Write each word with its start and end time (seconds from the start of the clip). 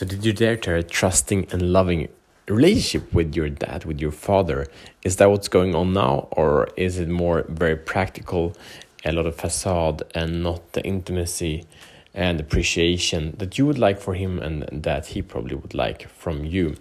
So, 0.00 0.06
did 0.06 0.24
you 0.24 0.32
dare 0.32 0.56
to 0.56 0.76
a 0.76 0.82
trusting 0.82 1.48
and 1.52 1.74
loving 1.74 2.08
relationship 2.48 3.12
with 3.12 3.36
your 3.36 3.50
dad, 3.50 3.84
with 3.84 4.00
your 4.00 4.12
father? 4.12 4.66
Is 5.02 5.16
that 5.16 5.30
what's 5.30 5.48
going 5.48 5.74
on 5.74 5.92
now, 5.92 6.28
or 6.30 6.70
is 6.74 6.98
it 6.98 7.10
more 7.10 7.44
very 7.50 7.76
practical, 7.76 8.56
a 9.04 9.12
lot 9.12 9.26
of 9.26 9.36
facade, 9.36 10.02
and 10.14 10.42
not 10.42 10.72
the 10.72 10.82
intimacy 10.86 11.66
and 12.14 12.40
appreciation 12.40 13.34
that 13.36 13.58
you 13.58 13.66
would 13.66 13.78
like 13.78 14.00
for 14.00 14.14
him 14.14 14.38
and 14.38 14.62
that 14.72 15.08
he 15.08 15.20
probably 15.20 15.54
would 15.54 15.74
like 15.74 16.08
from 16.08 16.46
you? 16.46 16.76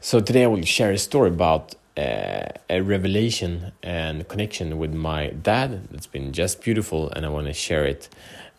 So, 0.00 0.20
today 0.20 0.44
I 0.44 0.46
will 0.46 0.62
share 0.62 0.92
a 0.92 0.98
story 0.98 1.30
about 1.30 1.74
uh, 1.96 2.50
a 2.68 2.82
revelation 2.82 3.72
and 3.82 4.28
connection 4.28 4.78
with 4.78 4.94
my 4.94 5.30
dad 5.30 5.88
that's 5.90 6.06
been 6.06 6.30
just 6.30 6.62
beautiful, 6.62 7.10
and 7.10 7.26
I 7.26 7.30
want 7.30 7.48
to 7.48 7.52
share 7.52 7.84
it 7.84 8.08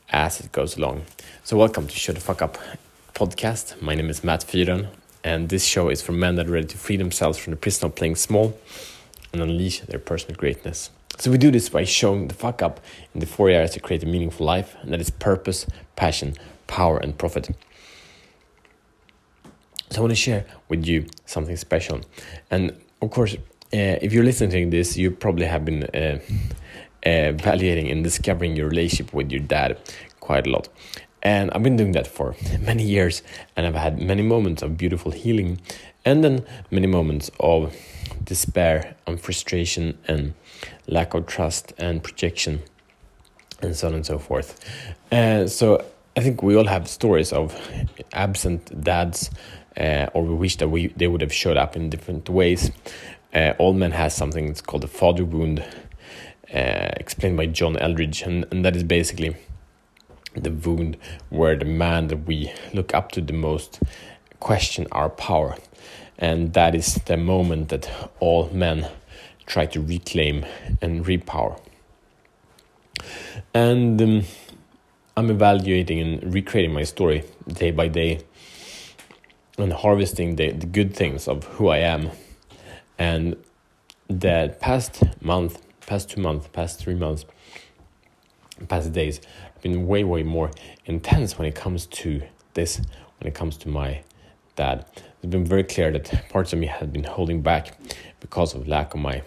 as 0.10 0.42
it 0.42 0.52
goes 0.52 0.76
along. 0.76 1.04
So, 1.46 1.56
welcome 1.56 1.88
to 1.88 1.96
Show 1.96 2.12
the 2.12 2.20
Fuck 2.20 2.42
Up 2.42 2.58
podcast. 3.14 3.82
My 3.82 3.96
name 3.96 4.10
is 4.10 4.24
Matt 4.24 4.42
Fyron, 4.42 4.88
and 5.24 5.50
this 5.50 5.66
show 5.66 5.90
is 5.90 6.02
for 6.02 6.12
men 6.12 6.36
that 6.36 6.48
are 6.48 6.52
ready 6.52 6.68
to 6.68 6.78
free 6.78 6.98
themselves 6.98 7.38
from 7.38 7.52
the 7.52 7.58
prison 7.58 7.86
of 7.86 7.96
playing 7.96 8.16
small 8.16 8.58
and 9.34 9.42
unleash 9.42 9.82
their 9.82 10.00
personal 10.00 10.36
greatness. 10.36 10.90
So, 11.18 11.30
we 11.32 11.38
do 11.38 11.52
this 11.52 11.70
by 11.70 11.84
showing 11.84 12.28
the 12.28 12.34
fuck 12.34 12.62
up 12.62 12.80
in 13.14 13.20
the 13.20 13.26
four 13.26 13.50
areas 13.50 13.72
to 13.72 13.80
create 13.80 14.04
a 14.04 14.06
meaningful 14.06 14.46
life, 14.46 14.76
and 14.82 14.92
that 14.94 15.02
is 15.02 15.10
purpose, 15.10 15.68
passion, 15.96 16.36
power, 16.68 16.98
and 16.98 17.18
profit. 17.18 17.50
So, 19.90 19.98
I 19.98 20.00
want 20.00 20.12
to 20.12 20.16
share 20.16 20.46
with 20.70 20.86
you 20.86 21.06
something 21.26 21.58
special. 21.58 22.02
And 22.50 22.76
of 23.02 23.12
course, 23.12 23.36
uh, 23.36 23.38
if 24.02 24.14
you're 24.14 24.24
listening 24.24 24.72
to 24.72 24.78
this, 24.78 24.98
you 24.98 25.12
probably 25.12 25.46
have 25.46 25.66
been 25.66 25.84
uh, 25.84 26.20
evaluating 27.04 27.90
and 27.90 28.04
discovering 28.04 28.56
your 28.56 28.68
relationship 28.68 29.14
with 29.14 29.32
your 29.32 29.42
dad 29.42 29.78
quite 30.20 30.48
a 30.48 30.50
lot. 30.50 30.70
And 31.24 31.52
I've 31.52 31.64
been 31.64 31.78
doing 31.78 31.92
that 31.94 32.08
for 32.08 32.36
many 32.60 32.84
years, 32.84 33.22
and 33.56 33.68
I've 33.68 33.76
had 33.76 34.02
many 34.02 34.22
moments 34.22 34.62
of 34.62 34.78
beautiful 34.78 35.12
healing, 35.12 35.62
and 36.06 36.24
then 36.24 36.46
many 36.72 36.88
moments 36.88 37.30
of 37.40 37.76
despair 38.24 38.96
and 39.08 39.20
frustration 39.20 39.98
and 40.08 40.34
lack 40.88 41.14
of 41.14 41.26
trust 41.28 41.74
and 41.78 42.04
projection, 42.04 42.62
and 43.62 43.76
so 43.76 43.88
on 43.88 43.94
and 43.94 44.06
so 44.06 44.18
forth. 44.18 44.60
Uh, 45.12 45.48
so 45.48 45.84
I 46.16 46.22
think 46.22 46.44
we 46.44 46.56
all 46.56 46.68
have 46.68 46.88
stories 46.88 47.32
of 47.32 47.56
absent 48.14 48.84
dads 48.84 49.30
uh, 49.78 50.08
or 50.14 50.24
we 50.24 50.36
wish 50.36 50.58
that 50.58 50.70
we 50.70 50.88
they 50.88 51.08
would 51.08 51.22
have 51.22 51.34
showed 51.34 51.58
up 51.58 51.76
in 51.76 51.90
different 51.90 52.30
ways. 52.30 52.72
Uh, 53.34 53.54
all 53.58 53.74
men 53.74 53.92
has 53.92 54.14
something 54.14 54.48
that's 54.48 54.62
called 54.62 54.84
the 54.84 54.88
father 54.88 55.24
wound, 55.24 55.64
uh, 56.54 56.90
explained 56.98 57.38
by 57.38 57.46
John 57.46 57.78
Eldredge, 57.78 58.24
and, 58.24 58.46
and 58.52 58.66
that 58.66 58.76
is 58.76 58.84
basically 58.84 59.36
the 60.36 60.52
wound 60.52 60.98
where 61.30 61.56
the 61.56 61.66
man 61.66 62.08
that 62.08 62.26
we 62.28 62.52
look 62.74 62.94
up 62.94 63.12
to 63.14 63.22
the 63.22 63.34
most 63.34 63.80
question 64.40 64.88
our 64.92 65.10
power, 65.10 65.58
and 66.18 66.54
that 66.54 66.76
is 66.76 66.96
the 67.06 67.18
moment 67.18 67.70
that 67.70 67.90
all 68.20 68.50
men 68.52 68.88
try 69.46 69.66
to 69.66 69.82
reclaim 69.82 70.46
and 70.82 71.06
repower. 71.06 71.60
And 73.54 74.02
um, 74.02 74.24
I'm 75.18 75.30
evaluating 75.30 76.00
and 76.00 76.34
recreating 76.34 76.74
my 76.74 76.84
story 76.84 77.24
day 77.48 77.72
by 77.72 77.88
day 77.88 78.22
and 79.58 79.74
harvesting 79.74 80.36
the, 80.38 80.52
the 80.52 80.66
good 80.66 80.96
things 80.96 81.28
of 81.28 81.44
who 81.44 81.68
I 81.68 81.80
am. 81.80 82.12
And 82.98 83.36
the 84.08 84.56
past 84.60 85.04
month, 85.22 85.62
past 85.86 86.10
two 86.10 86.22
months, 86.22 86.48
past 86.54 86.80
three 86.80 86.96
months, 86.96 87.26
past 88.68 88.94
days 88.94 89.22
been 89.62 89.88
way, 89.88 90.04
way 90.04 90.24
more 90.24 90.52
intense 90.86 91.38
when 91.38 91.48
it 91.48 91.56
comes 91.56 91.86
to 91.88 92.22
this, 92.54 92.82
when 93.20 93.28
it 93.28 93.36
comes 93.36 93.58
to 93.58 93.70
my 93.70 94.02
dad. 94.56 94.86
It's 95.22 95.32
been 95.32 95.46
very 95.46 95.64
clear 95.64 95.92
that 95.92 96.30
parts 96.30 96.54
of 96.54 96.60
me 96.60 96.68
have 96.68 96.92
been 96.92 97.04
holding 97.04 97.42
back 97.42 97.78
because 98.20 98.54
of 98.56 98.68
lack 98.68 98.94
of 98.94 99.00
my 99.00 99.22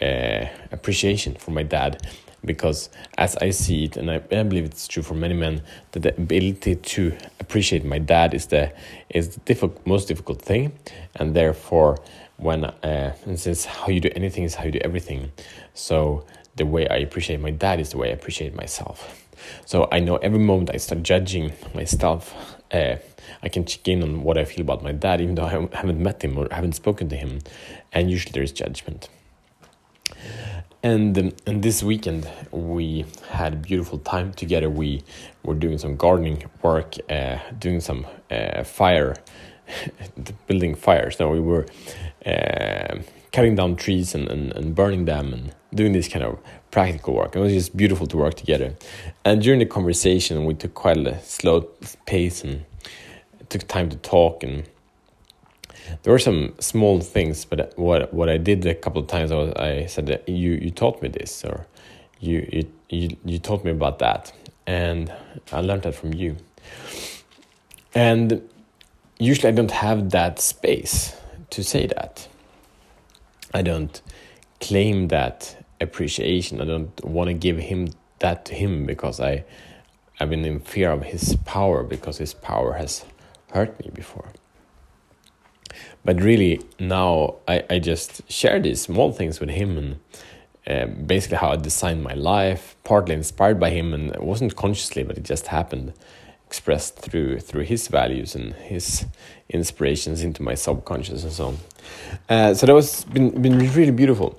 uh, 0.00 0.46
appreciation 0.70 1.34
for 1.34 1.50
my 1.50 1.62
dad 1.62 2.06
because 2.44 2.88
as 3.16 3.36
I 3.36 3.50
see 3.50 3.84
it, 3.84 3.96
and 3.96 4.10
I, 4.10 4.16
I, 4.30 4.42
believe 4.42 4.64
it's 4.64 4.86
true 4.86 5.02
for 5.02 5.14
many 5.14 5.34
men, 5.34 5.62
that 5.92 6.00
the 6.00 6.16
ability 6.16 6.76
to 6.76 7.16
appreciate 7.40 7.84
my 7.84 7.98
dad 7.98 8.34
is 8.34 8.46
the 8.46 8.72
is 9.10 9.30
the 9.30 9.40
difficult, 9.40 9.84
most 9.86 10.08
difficult 10.08 10.40
thing, 10.40 10.72
and 11.16 11.34
therefore, 11.34 11.98
when 12.36 12.64
uh, 12.64 13.14
and 13.24 13.38
since 13.38 13.64
how 13.64 13.88
you 13.88 14.00
do 14.00 14.10
anything 14.14 14.44
is 14.44 14.54
how 14.54 14.64
you 14.64 14.72
do 14.72 14.80
everything, 14.82 15.32
so 15.74 16.24
the 16.56 16.66
way 16.66 16.88
I 16.88 16.96
appreciate 16.96 17.40
my 17.40 17.50
dad 17.50 17.80
is 17.80 17.90
the 17.90 17.98
way 17.98 18.10
I 18.10 18.12
appreciate 18.12 18.54
myself. 18.54 19.27
So 19.64 19.88
I 19.90 20.00
know 20.00 20.16
every 20.16 20.38
moment 20.38 20.70
I 20.72 20.78
start 20.78 21.02
judging 21.02 21.52
myself, 21.74 22.34
uh, 22.72 22.96
I 23.42 23.48
can 23.48 23.64
check 23.64 23.86
in 23.88 24.02
on 24.02 24.22
what 24.22 24.38
I 24.38 24.44
feel 24.44 24.62
about 24.62 24.82
my 24.82 24.92
dad, 24.92 25.20
even 25.20 25.34
though 25.34 25.44
I 25.44 25.50
haven't 25.76 26.00
met 26.00 26.22
him 26.22 26.38
or 26.38 26.48
haven't 26.50 26.74
spoken 26.74 27.08
to 27.10 27.16
him, 27.16 27.40
and 27.92 28.10
usually 28.10 28.32
there 28.32 28.42
is 28.42 28.52
judgment. 28.52 29.08
And 30.82 31.18
um, 31.18 31.32
and 31.46 31.62
this 31.62 31.82
weekend 31.82 32.30
we 32.52 33.04
had 33.30 33.52
a 33.52 33.56
beautiful 33.56 33.98
time 33.98 34.32
together. 34.32 34.70
We 34.70 35.02
were 35.42 35.54
doing 35.54 35.78
some 35.78 35.96
gardening 35.96 36.44
work, 36.62 36.94
uh, 37.10 37.38
doing 37.58 37.80
some 37.80 38.06
uh, 38.30 38.62
fire, 38.62 39.16
building 40.46 40.74
fires. 40.74 41.18
No, 41.18 41.30
we 41.30 41.40
were 41.40 41.66
uh, 42.24 42.98
cutting 43.32 43.54
down 43.54 43.76
trees 43.76 44.14
and, 44.14 44.28
and, 44.28 44.52
and 44.52 44.74
burning 44.74 45.04
them 45.04 45.32
and 45.32 45.54
doing 45.74 45.92
this 45.92 46.08
kind 46.08 46.24
of 46.24 46.38
practical 46.70 47.14
work. 47.14 47.36
It 47.36 47.40
was 47.40 47.52
just 47.52 47.76
beautiful 47.76 48.06
to 48.06 48.16
work 48.16 48.34
together. 48.34 48.74
And 49.24 49.42
during 49.42 49.58
the 49.58 49.66
conversation, 49.66 50.44
we 50.44 50.54
took 50.54 50.74
quite 50.74 50.96
a 50.98 51.20
slow 51.22 51.62
pace 52.06 52.42
and 52.42 52.64
took 53.48 53.66
time 53.68 53.88
to 53.90 53.96
talk 53.96 54.42
and 54.42 54.68
there 56.02 56.12
were 56.12 56.18
some 56.18 56.54
small 56.58 57.00
things, 57.00 57.44
but 57.44 57.72
what 57.76 58.12
what 58.12 58.28
I 58.28 58.36
did 58.36 58.66
a 58.66 58.74
couple 58.74 59.00
of 59.00 59.08
times, 59.08 59.32
I, 59.32 59.36
was, 59.36 59.52
I 59.54 59.86
said 59.86 60.06
that 60.06 60.28
you 60.28 60.52
you 60.52 60.70
taught 60.70 61.02
me 61.02 61.08
this, 61.08 61.44
or 61.44 61.66
you 62.20 62.48
you 62.52 62.72
you 62.90 63.16
you 63.24 63.38
taught 63.38 63.64
me 63.64 63.70
about 63.70 63.98
that, 64.00 64.32
and 64.66 65.12
I 65.52 65.60
learned 65.60 65.82
that 65.82 65.94
from 65.94 66.12
you. 66.12 66.36
And 67.94 68.48
usually, 69.18 69.48
I 69.48 69.52
don't 69.52 69.70
have 69.70 70.10
that 70.10 70.40
space 70.40 71.16
to 71.50 71.64
say 71.64 71.86
that. 71.86 72.28
I 73.54 73.62
don't 73.62 74.00
claim 74.60 75.08
that 75.08 75.64
appreciation. 75.80 76.60
I 76.60 76.64
don't 76.64 77.04
want 77.04 77.28
to 77.28 77.34
give 77.34 77.58
him 77.58 77.88
that 78.18 78.44
to 78.46 78.54
him 78.54 78.86
because 78.86 79.20
I 79.20 79.44
I've 80.20 80.30
been 80.30 80.44
in 80.44 80.60
fear 80.60 80.90
of 80.90 81.04
his 81.04 81.36
power 81.44 81.84
because 81.84 82.18
his 82.18 82.34
power 82.34 82.72
has 82.72 83.04
hurt 83.52 83.78
me 83.78 83.90
before. 83.94 84.32
But 86.04 86.20
really, 86.20 86.60
now 86.80 87.36
I, 87.46 87.64
I 87.70 87.78
just 87.78 88.30
share 88.30 88.58
these 88.58 88.80
small 88.80 89.12
things 89.12 89.38
with 89.38 89.50
him 89.50 89.78
and 89.78 90.00
uh, 90.66 90.86
basically 90.86 91.36
how 91.36 91.50
I 91.50 91.56
designed 91.56 92.02
my 92.02 92.14
life, 92.14 92.76
partly 92.84 93.14
inspired 93.14 93.60
by 93.60 93.70
him, 93.70 93.94
and 93.94 94.10
it 94.10 94.22
wasn't 94.22 94.56
consciously, 94.56 95.02
but 95.02 95.16
it 95.16 95.24
just 95.24 95.46
happened, 95.46 95.92
expressed 96.48 96.94
through 97.04 97.40
through 97.40 97.64
his 97.64 97.88
values 97.88 98.34
and 98.34 98.54
his 98.54 99.06
inspirations 99.48 100.22
into 100.22 100.42
my 100.42 100.54
subconscious 100.54 101.22
and 101.24 101.32
so 101.32 101.46
on. 101.50 101.56
Uh, 102.28 102.54
so 102.54 102.66
that 102.66 102.74
was 102.74 103.04
been 103.04 103.28
been 103.42 103.58
really 103.78 103.96
beautiful, 104.02 104.30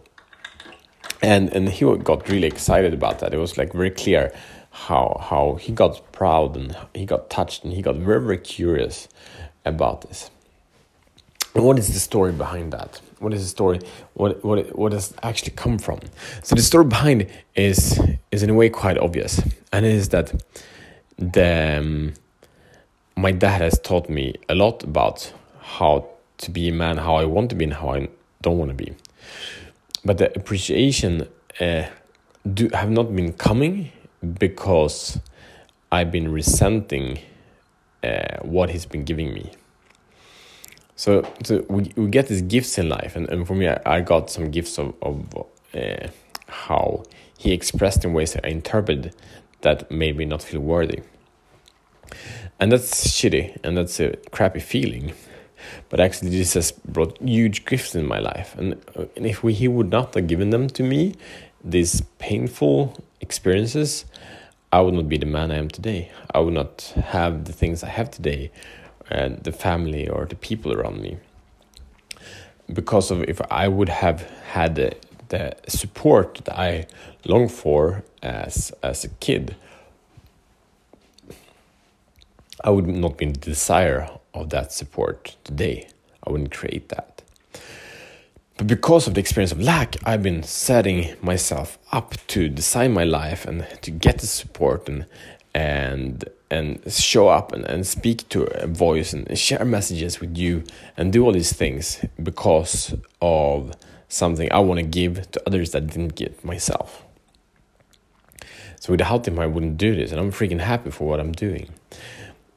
and 1.22 1.54
and 1.56 1.70
he 1.70 1.84
got 2.12 2.28
really 2.30 2.48
excited 2.48 2.94
about 2.94 3.20
that. 3.20 3.34
It 3.34 3.40
was 3.40 3.58
like 3.58 3.72
very 3.74 3.92
clear 4.04 4.34
how 4.88 5.06
how 5.30 5.44
he 5.64 5.72
got 5.72 5.94
proud 6.12 6.56
and 6.56 6.76
he 6.94 7.06
got 7.06 7.30
touched 7.30 7.64
and 7.64 7.74
he 7.74 7.82
got 7.82 7.96
very 7.96 8.22
very 8.22 8.38
curious 8.38 9.08
about 9.66 10.02
this 10.02 10.32
what 11.54 11.80
is 11.80 11.94
the 11.94 12.00
story 12.00 12.32
behind 12.32 12.74
that? 12.74 13.02
What 13.20 13.34
is 13.34 13.42
the 13.42 13.50
story? 13.50 13.80
What 14.14 14.44
what 14.44 14.78
what 14.78 14.92
does 14.92 15.14
actually 15.24 15.54
come 15.56 15.78
from? 15.78 16.00
So 16.44 16.56
the 16.56 16.62
story 16.62 16.86
behind 16.86 17.28
is 17.56 18.00
is 18.32 18.44
in 18.44 18.50
a 18.50 18.54
way 18.54 18.70
quite 18.70 18.98
obvious, 18.98 19.42
and 19.72 19.86
it 19.86 19.94
is 19.94 20.10
that 20.10 20.32
the 21.20 21.80
um, 21.80 22.14
my 23.16 23.32
dad 23.32 23.62
has 23.62 23.78
taught 23.80 24.10
me 24.10 24.36
a 24.48 24.56
lot 24.56 24.84
about 24.84 25.34
how 25.60 26.10
to 26.38 26.52
be 26.52 26.70
a 26.70 26.72
man, 26.72 26.98
how 26.98 27.16
I 27.16 27.26
want 27.26 27.50
to 27.50 27.56
be, 27.56 27.66
and 27.66 27.74
how 27.74 27.94
I 27.94 28.08
don't 28.42 28.58
want 28.58 28.70
to 28.70 28.76
be. 28.76 28.96
But 30.06 30.18
the 30.18 30.34
appreciation 30.38 31.28
uh, 31.60 31.84
do 32.52 32.70
have 32.74 32.90
not 32.90 33.14
been 33.14 33.34
coming 33.34 33.92
because 34.40 35.20
I've 35.92 36.12
been 36.12 36.32
resenting 36.32 37.20
uh, 38.04 38.38
what 38.42 38.70
he's 38.70 38.86
been 38.86 39.04
giving 39.04 39.34
me. 39.34 39.52
So, 40.96 41.24
so 41.44 41.66
we, 41.70 41.92
we 41.96 42.08
get 42.10 42.28
these 42.28 42.42
gifts 42.42 42.78
in 42.78 42.88
life, 42.88 43.18
and, 43.18 43.28
and 43.30 43.46
for 43.46 43.56
me, 43.56 43.68
I, 43.68 43.82
I 43.86 44.02
got 44.02 44.30
some 44.30 44.52
gifts 44.52 44.78
of, 44.80 44.94
of 45.02 45.26
uh, 45.74 46.08
how 46.48 47.04
he 47.38 47.52
expressed 47.52 48.06
in 48.06 48.14
ways 48.14 48.34
that 48.34 48.46
I 48.46 48.50
interpreted 48.50 49.14
that 49.62 49.92
made 49.92 50.18
me 50.18 50.26
not 50.26 50.42
feel 50.42 50.62
worthy. 50.62 51.02
And 52.60 52.72
that's 52.72 53.08
shitty, 53.08 53.58
and 53.64 53.78
that's 53.78 54.00
a 54.00 54.16
crappy 54.32 54.60
feeling. 54.60 55.14
But 55.90 56.00
actually, 56.00 56.30
this 56.32 56.54
has 56.54 56.72
brought 56.72 57.18
huge 57.22 57.66
gifts 57.66 57.96
in 57.96 58.06
my 58.06 58.20
life. 58.20 58.56
And, 58.58 58.74
uh, 58.96 59.06
and 59.16 59.26
if 59.26 59.44
we, 59.44 59.54
he 59.54 59.68
would 59.68 59.90
not 59.90 60.14
have 60.16 60.28
given 60.28 60.50
them 60.50 60.68
to 60.70 60.84
me, 60.84 61.16
these 61.64 62.02
painful 62.20 62.98
experiences, 63.22 64.06
I 64.72 64.82
would 64.82 64.94
not 64.94 65.10
be 65.10 65.18
the 65.18 65.26
man 65.26 65.52
I 65.52 65.58
am 65.58 65.70
today. 65.70 66.12
I 66.34 66.40
would 66.40 66.54
not 66.54 66.94
have 66.96 67.46
the 67.46 67.54
things 67.54 67.84
I 67.84 67.90
have 67.90 68.12
today 68.12 68.52
uh, 69.12 69.30
the 69.42 69.52
family 69.52 70.08
or 70.08 70.26
the 70.26 70.36
people 70.36 70.72
around 70.72 71.02
me. 71.02 71.18
Because 72.72 73.10
of 73.10 73.24
if 73.24 73.42
I 73.50 73.68
would 73.68 73.90
have 73.90 74.22
had 74.52 74.76
the, 74.76 74.94
the 75.30 75.56
support 75.68 76.42
that 76.46 76.60
I 76.60 76.86
long 77.26 77.50
for 77.50 78.04
as 78.22 78.72
as 78.84 79.04
a 79.04 79.10
kid, 79.10 79.56
I 82.64 82.70
would 82.70 82.88
not 82.88 83.18
be 83.18 83.26
in 83.26 83.34
the 83.34 83.40
desire 83.40 84.10
of 84.34 84.50
that 84.50 84.72
support 84.74 85.36
today. 85.44 85.88
I 86.26 86.32
wouldn't 86.32 86.52
create 86.52 86.90
that. 86.90 87.22
But 88.58 88.68
because 88.68 89.08
of 89.08 89.14
the 89.14 89.22
experience 89.22 89.54
of 89.54 89.62
lack, 89.62 89.96
I've 90.04 90.22
been 90.22 90.44
setting 90.44 91.16
myself 91.22 91.78
up 91.94 92.16
to 92.28 92.50
design 92.50 92.92
my 92.92 93.06
life 93.06 93.46
and 93.46 93.66
to 93.82 93.92
get 93.92 94.20
the 94.20 94.28
support 94.28 94.90
and 94.90 95.06
and 95.56 96.26
and 96.52 96.92
show 96.92 97.30
up 97.30 97.54
and, 97.54 97.64
and 97.66 97.88
speak 97.88 98.28
to 98.30 98.44
a 98.62 98.68
voice 98.68 99.14
and 99.14 99.38
share 99.38 99.64
messages 99.64 100.20
with 100.20 100.38
you 100.38 100.64
and 100.98 101.14
do 101.14 101.24
all 101.24 101.32
these 101.32 101.54
things 101.54 102.04
because 102.22 102.96
of 103.22 103.74
something 104.10 104.52
I 104.52 104.60
want 104.60 104.80
to 104.80 104.86
give 104.86 105.32
to 105.32 105.42
others 105.48 105.72
that 105.72 105.88
didn't 105.88 106.16
get 106.16 106.44
myself. 106.44 107.06
So 108.80 108.94
without 108.94 109.28
him, 109.28 109.40
I 109.40 109.46
wouldn't 109.46 109.78
do 109.78 109.96
this, 109.96 110.12
and 110.12 110.20
I'm 110.20 110.32
freaking 110.32 110.62
happy 110.62 110.90
for 110.90 111.08
what 111.08 111.20
I'm 111.20 111.34
doing. 111.34 111.70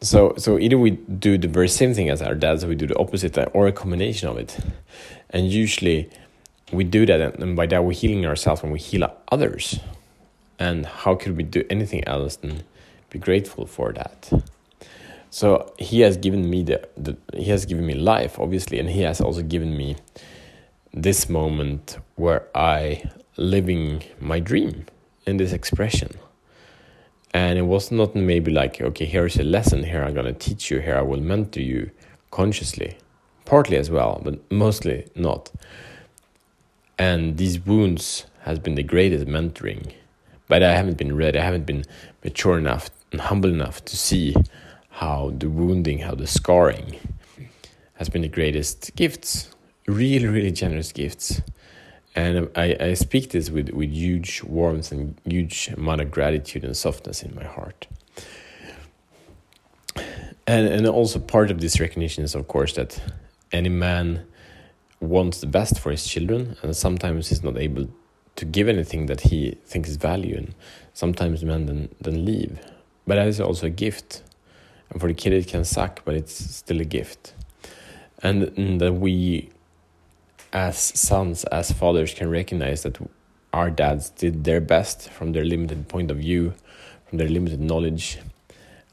So, 0.02 0.34
so 0.36 0.58
either 0.58 0.78
we 0.78 0.90
do 0.90 1.38
the 1.38 1.46
very 1.46 1.68
same 1.68 1.94
thing 1.94 2.10
as 2.10 2.20
our 2.20 2.34
dads, 2.34 2.64
or 2.64 2.68
we 2.68 2.74
do 2.74 2.88
the 2.88 2.98
opposite, 2.98 3.38
uh, 3.38 3.46
or 3.52 3.68
a 3.68 3.72
combination 3.72 4.28
of 4.28 4.36
it. 4.36 4.58
And 5.30 5.48
usually, 5.48 6.10
we 6.72 6.82
do 6.82 7.06
that, 7.06 7.38
and 7.38 7.54
by 7.54 7.66
that 7.66 7.84
we're 7.84 7.92
healing 7.92 8.26
ourselves 8.26 8.62
when 8.62 8.72
we 8.72 8.80
heal 8.80 9.08
others. 9.30 9.78
And 10.58 10.86
how 10.86 11.14
could 11.14 11.36
we 11.36 11.44
do 11.44 11.64
anything 11.70 12.06
else 12.06 12.34
than 12.34 12.64
be 13.10 13.20
grateful 13.20 13.64
for 13.64 13.92
that? 13.92 14.42
So 15.30 15.72
he 15.78 16.00
has 16.00 16.16
given 16.16 16.50
me 16.50 16.64
the, 16.64 16.86
the 16.96 17.16
he 17.32 17.44
has 17.50 17.64
given 17.64 17.86
me 17.86 17.94
life, 17.94 18.40
obviously, 18.40 18.80
and 18.80 18.90
he 18.90 19.02
has 19.02 19.20
also 19.20 19.42
given 19.42 19.76
me 19.76 19.96
this 20.92 21.28
moment 21.28 21.96
where 22.16 22.48
I 22.56 23.08
living 23.36 24.02
my 24.20 24.40
dream 24.40 24.86
in 25.26 25.36
this 25.36 25.52
expression 25.52 26.10
and 27.34 27.58
it 27.58 27.62
was 27.62 27.90
not 27.90 28.14
maybe 28.14 28.50
like 28.50 28.80
okay 28.80 29.04
here's 29.04 29.36
a 29.36 29.42
lesson 29.42 29.84
here 29.84 30.02
i'm 30.04 30.14
going 30.14 30.26
to 30.26 30.32
teach 30.32 30.70
you 30.70 30.80
here 30.80 30.96
i 30.96 31.02
will 31.02 31.20
mentor 31.20 31.60
you 31.60 31.90
consciously. 32.30 32.96
Partly 33.44 33.76
as 33.76 33.90
well 33.90 34.20
but 34.24 34.50
mostly 34.50 35.06
not. 35.14 35.50
And 36.98 37.36
these 37.36 37.60
wounds 37.60 38.26
has 38.40 38.58
been 38.58 38.74
the 38.74 38.82
greatest 38.82 39.26
mentoring. 39.26 39.92
But 40.48 40.62
i 40.62 40.74
haven't 40.74 40.98
been 40.98 41.16
ready 41.16 41.38
i 41.38 41.44
haven't 41.44 41.66
been 41.66 41.84
mature 42.24 42.58
enough 42.58 42.90
and 43.10 43.20
humble 43.20 43.50
enough 43.50 43.84
to 43.84 43.96
see 43.96 44.34
how 44.90 45.32
the 45.36 45.48
wounding 45.48 46.00
how 46.00 46.14
the 46.14 46.26
scarring 46.26 46.98
has 47.94 48.08
been 48.08 48.22
the 48.22 48.28
greatest 48.28 48.94
gifts. 48.96 49.50
Really 49.86 50.26
really 50.26 50.52
generous 50.52 50.92
gifts 50.92 51.42
and 52.14 52.50
I, 52.54 52.76
I 52.78 52.94
speak 52.94 53.30
this 53.30 53.50
with, 53.50 53.70
with 53.70 53.90
huge 53.90 54.42
warmth 54.42 54.92
and 54.92 55.18
huge 55.24 55.68
amount 55.68 56.00
of 56.00 56.10
gratitude 56.10 56.64
and 56.64 56.76
softness 56.76 57.22
in 57.22 57.34
my 57.34 57.44
heart. 57.44 57.86
And, 60.46 60.66
and 60.66 60.86
also 60.86 61.18
part 61.18 61.50
of 61.50 61.60
this 61.60 61.80
recognition 61.80 62.24
is, 62.24 62.34
of 62.34 62.48
course, 62.48 62.74
that 62.74 63.00
any 63.52 63.68
man 63.68 64.26
wants 65.00 65.40
the 65.40 65.46
best 65.46 65.78
for 65.78 65.90
his 65.90 66.06
children, 66.06 66.56
and 66.62 66.76
sometimes 66.76 67.28
he's 67.28 67.42
not 67.42 67.56
able 67.56 67.88
to 68.36 68.44
give 68.44 68.68
anything 68.68 69.06
that 69.06 69.20
he 69.22 69.56
thinks 69.64 69.88
is 69.88 69.96
value, 69.96 70.36
and 70.36 70.54
sometimes 70.94 71.44
men 71.44 71.66
then, 71.66 71.88
then 72.00 72.24
leave. 72.24 72.58
But 73.06 73.16
that 73.16 73.28
is 73.28 73.40
also 73.40 73.66
a 73.66 73.70
gift. 73.70 74.22
And 74.90 75.00
for 75.00 75.06
the 75.06 75.14
kid, 75.14 75.32
it 75.32 75.48
can 75.48 75.64
suck, 75.64 76.04
but 76.04 76.14
it's 76.14 76.34
still 76.34 76.80
a 76.80 76.84
gift. 76.84 77.34
And, 78.22 78.42
and 78.58 78.80
that 78.80 78.94
we 78.94 79.50
as 80.52 80.76
sons, 80.78 81.44
as 81.44 81.72
fathers, 81.72 82.14
can 82.14 82.28
recognize 82.30 82.82
that 82.82 82.98
our 83.52 83.70
dads 83.70 84.10
did 84.10 84.44
their 84.44 84.60
best 84.60 85.08
from 85.10 85.32
their 85.32 85.44
limited 85.44 85.88
point 85.88 86.10
of 86.10 86.18
view, 86.18 86.54
from 87.08 87.18
their 87.18 87.28
limited 87.28 87.60
knowledge. 87.60 88.18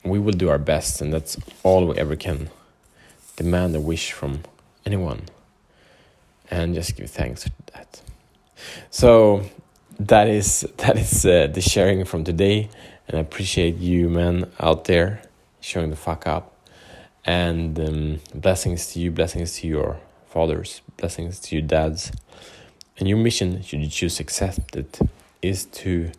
We 0.03 0.19
will 0.19 0.33
do 0.33 0.49
our 0.49 0.57
best, 0.57 1.01
and 1.01 1.11
that's 1.13 1.37
all 1.63 1.87
we 1.87 1.97
ever 1.97 2.15
can 2.15 2.49
demand 3.35 3.75
a 3.75 3.79
wish 3.79 4.11
from 4.11 4.41
anyone. 4.85 5.21
And 6.51 6.73
just 6.73 6.95
give 6.95 7.09
thanks 7.09 7.43
for 7.43 7.51
that. 7.73 8.01
So 8.89 9.45
that 9.99 10.27
is 10.27 10.67
that 10.77 10.97
is 10.97 11.25
uh, 11.25 11.47
the 11.47 11.61
sharing 11.61 12.05
from 12.05 12.23
today, 12.23 12.69
and 13.07 13.17
I 13.17 13.21
appreciate 13.21 13.77
you, 13.77 14.09
man, 14.09 14.51
out 14.59 14.85
there 14.85 15.21
showing 15.61 15.89
the 15.89 15.95
fuck 15.95 16.25
up. 16.27 16.55
And 17.25 17.79
um, 17.79 18.19
blessings 18.33 18.93
to 18.93 18.99
you, 18.99 19.11
blessings 19.11 19.57
to 19.59 19.67
your 19.67 19.99
fathers, 20.27 20.81
blessings 20.99 21.39
to 21.39 21.55
your 21.55 21.65
dads. 21.65 22.11
And 22.97 23.07
your 23.07 23.17
mission, 23.17 23.61
should 23.63 23.79
you 23.81 23.89
choose 23.89 24.17
to 24.17 24.23
accept 24.23 24.75
it, 24.75 24.99
is 25.41 25.65
to 25.65 26.11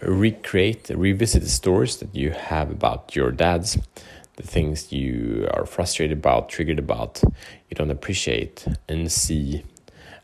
recreate, 0.00 0.88
revisit 0.88 1.42
the 1.42 1.48
stories 1.48 1.96
that 1.96 2.14
you 2.14 2.30
have 2.30 2.70
about 2.70 3.16
your 3.16 3.32
dads, 3.32 3.78
the 4.36 4.42
things 4.42 4.92
you 4.92 5.48
are 5.52 5.66
frustrated 5.66 6.18
about, 6.18 6.48
triggered 6.48 6.78
about, 6.78 7.20
you 7.24 7.74
don't 7.74 7.90
appreciate, 7.90 8.66
and 8.88 9.10
see, 9.10 9.64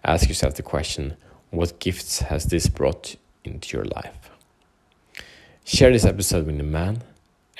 ask 0.05 0.29
yourself 0.29 0.55
the 0.55 0.63
question 0.63 1.17
what 1.51 1.79
gifts 1.79 2.21
has 2.21 2.45
this 2.47 2.69
brought 2.69 3.17
into 3.45 3.77
your 3.77 3.87
life? 3.87 4.31
Share 5.65 5.91
this 5.91 6.05
episode 6.05 6.47
with 6.47 6.61
a 6.61 6.63
man 6.63 7.03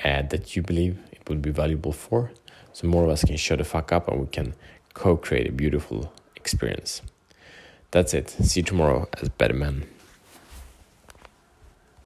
uh, 0.05 0.23
that 0.23 0.55
you 0.55 0.63
believe 0.63 0.99
it 1.11 1.29
would 1.29 1.43
be 1.43 1.51
valuable 1.51 1.93
for, 1.93 2.31
so 2.73 2.87
more 2.87 3.05
of 3.05 3.11
us 3.11 3.25
can 3.25 3.37
shut 3.37 3.59
the 3.59 3.65
fuck 3.65 3.91
up 3.91 4.09
and 4.09 4.21
we 4.21 4.27
can 4.27 4.55
co 4.95 5.17
create 5.17 5.49
a 5.49 5.53
beautiful 5.53 6.13
experience. 6.47 7.03
That's 7.91 8.15
it. 8.15 8.31
See 8.31 8.61
you 8.61 8.65
tomorrow 8.65 9.09
as 9.21 9.29
better 9.29 9.55
men. 9.55 9.87